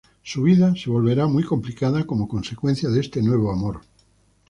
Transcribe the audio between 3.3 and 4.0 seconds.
amor.